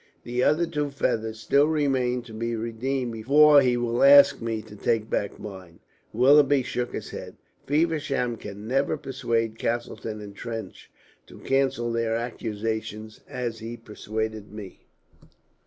The 0.23 0.41
other 0.43 0.65
two 0.65 0.89
feathers 0.89 1.39
still 1.39 1.67
remain 1.67 2.23
to 2.23 2.33
be 2.33 2.55
redeemed 2.55 3.11
before 3.11 3.61
he 3.61 3.77
will 3.77 4.01
ask 4.01 4.41
me 4.41 4.63
to 4.63 4.75
take 4.75 5.11
back 5.11 5.37
mine." 5.37 5.79
Willoughby 6.11 6.63
shook 6.63 6.91
his 6.91 7.11
head. 7.11 7.35
"Feversham 7.67 8.35
can 8.37 8.67
never 8.67 8.97
persuade 8.97 9.59
Castleton 9.59 10.19
and 10.19 10.35
Trench 10.35 10.89
to 11.27 11.37
cancel 11.37 11.91
their 11.91 12.15
accusations 12.15 13.19
as 13.29 13.59
he 13.59 13.77
persuaded 13.77 14.51
me." 14.51 14.87